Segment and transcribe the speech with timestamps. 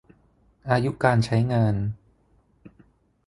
[0.69, 1.75] อายุการใช้งาน